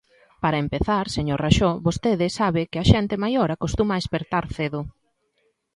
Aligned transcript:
Para 0.43 0.61
empezar, 0.65 1.05
señor 1.17 1.39
Raxó, 1.43 1.71
vostede 1.87 2.25
sabe 2.39 2.61
que 2.71 2.79
a 2.79 2.87
xente 2.91 3.15
maior 3.23 3.49
acostuma 3.51 3.93
a 3.95 4.01
espertar 4.03 4.45
cedo. 4.57 4.81